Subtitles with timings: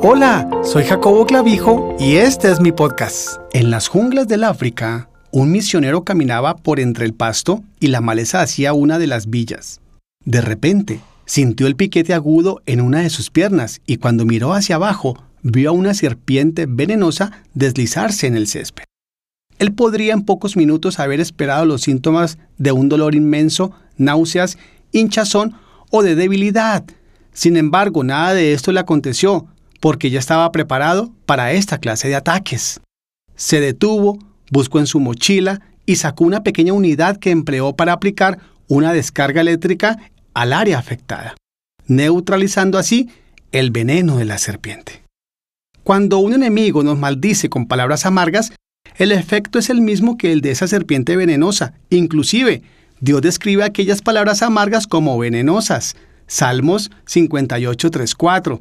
[0.00, 3.40] Hola, soy Jacobo Clavijo y este es mi podcast.
[3.52, 8.40] En las junglas del África, un misionero caminaba por entre el pasto y la maleza
[8.40, 9.80] hacía una de las villas.
[10.24, 14.76] De repente, sintió el piquete agudo en una de sus piernas y cuando miró hacia
[14.76, 18.84] abajo, vio a una serpiente venenosa deslizarse en el césped.
[19.58, 24.58] Él podría en pocos minutos haber esperado los síntomas de un dolor inmenso, náuseas,
[24.92, 25.56] hinchazón
[25.90, 26.84] o de debilidad.
[27.32, 29.48] Sin embargo, nada de esto le aconteció,
[29.80, 32.80] porque ya estaba preparado para esta clase de ataques.
[33.36, 34.18] Se detuvo,
[34.50, 39.40] buscó en su mochila y sacó una pequeña unidad que empleó para aplicar una descarga
[39.40, 39.98] eléctrica
[40.34, 41.34] al área afectada,
[41.86, 43.08] neutralizando así
[43.52, 45.02] el veneno de la serpiente.
[45.84, 48.52] Cuando un enemigo nos maldice con palabras amargas,
[48.96, 51.72] el efecto es el mismo que el de esa serpiente venenosa.
[51.88, 52.62] Inclusive,
[53.00, 55.96] Dios describe aquellas palabras amargas como venenosas.
[56.26, 58.60] Salmos 58.3.4.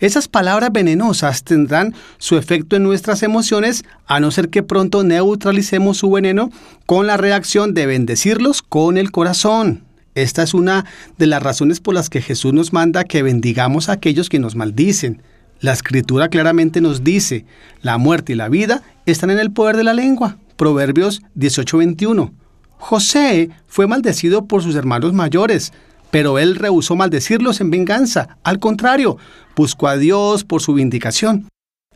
[0.00, 5.98] Esas palabras venenosas tendrán su efecto en nuestras emociones a no ser que pronto neutralicemos
[5.98, 6.50] su veneno
[6.86, 9.84] con la reacción de bendecirlos con el corazón.
[10.14, 10.84] Esta es una
[11.18, 14.54] de las razones por las que Jesús nos manda que bendigamos a aquellos que nos
[14.54, 15.22] maldicen.
[15.60, 17.46] La escritura claramente nos dice,
[17.80, 20.38] la muerte y la vida están en el poder de la lengua.
[20.56, 22.32] Proverbios 18:21.
[22.78, 25.72] José fue maldecido por sus hermanos mayores,
[26.10, 28.36] pero él rehusó maldecirlos en venganza.
[28.44, 29.16] Al contrario,
[29.56, 31.48] buscó a Dios por su vindicación.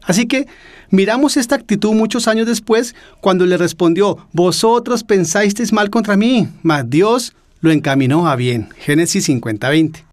[0.03, 0.47] Así que
[0.91, 6.89] miramos esta actitud muchos años después cuando le respondió, vosotros pensáis mal contra mí, mas
[6.89, 8.69] Dios lo encaminó a bien.
[8.77, 10.05] Génesis 50:20.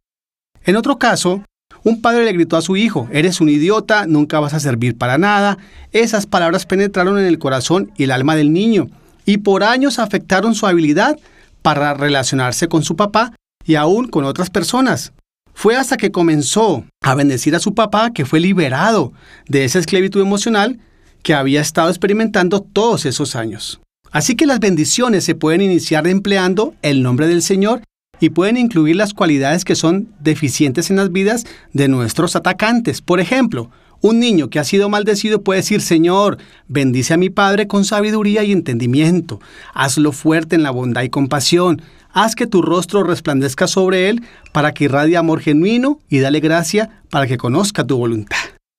[0.66, 1.44] En otro caso,
[1.84, 5.18] un padre le gritó a su hijo, eres un idiota, nunca vas a servir para
[5.18, 5.60] nada.
[5.92, 8.88] Esas palabras penetraron en el corazón y el alma del niño
[9.26, 11.20] y por años afectaron su habilidad
[11.62, 13.34] para relacionarse con su papá
[13.66, 15.14] y aún con otras personas.
[15.56, 19.14] Fue hasta que comenzó a bendecir a su papá que fue liberado
[19.48, 20.80] de esa esclavitud emocional
[21.24, 23.80] que había estado experimentando todos esos años.
[24.12, 27.82] Así que las bendiciones se pueden iniciar empleando el nombre del Señor
[28.20, 33.02] y pueden incluir las cualidades que son deficientes en las vidas de nuestros atacantes.
[33.02, 36.38] Por ejemplo, un niño que ha sido maldecido puede decir, Señor,
[36.68, 39.40] bendice a mi Padre con sabiduría y entendimiento,
[39.74, 41.82] hazlo fuerte en la bondad y compasión,
[42.18, 47.04] Haz que tu rostro resplandezca sobre él para que irradie amor genuino y dale gracia
[47.10, 48.38] para que conozca tu voluntad.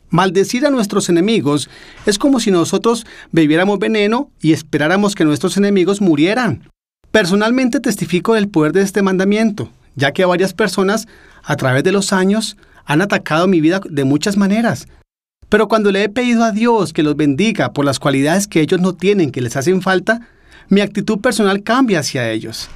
[0.09, 1.69] Maldecir a nuestros enemigos
[2.07, 6.71] es como si nosotros bebiéramos veneno y esperáramos que nuestros enemigos murieran.
[7.11, 11.07] Personalmente testifico del poder de este mandamiento, ya que varias personas
[11.45, 14.89] a través de los años han atacado mi vida de muchas maneras.
[15.51, 18.81] Pero cuando le he pedido a Dios que los bendiga por las cualidades que ellos
[18.81, 20.27] no tienen, que les hacen falta,
[20.71, 22.71] mi actitud personal cambia hacia ellos.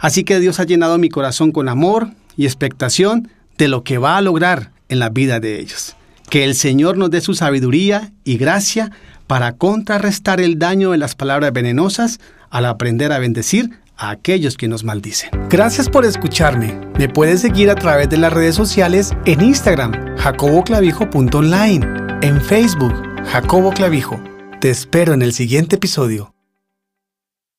[0.00, 3.28] Así que Dios ha llenado mi corazón con amor y expectación
[3.58, 5.94] de lo que va a lograr en la vida de ellos.
[6.28, 8.90] Que el Señor nos dé su sabiduría y gracia
[9.26, 12.18] para contrarrestar el daño de las palabras venenosas
[12.48, 15.30] al aprender a bendecir a aquellos que nos maldicen.
[15.50, 16.80] Gracias por escucharme.
[16.98, 21.86] Me puedes seguir a través de las redes sociales en Instagram, jacoboclavijo.online,
[22.22, 22.94] en Facebook,
[23.26, 24.20] Jacobo Clavijo.
[24.60, 26.34] Te espero en el siguiente episodio.